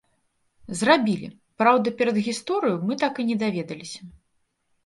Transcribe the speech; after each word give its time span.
Зрабілі, 0.79 1.27
праўда, 1.63 1.93
перадгісторыю 1.99 2.75
мы 2.89 2.93
так 3.05 3.13
і 3.25 3.27
не 3.29 3.37
даведаліся. 3.45 4.01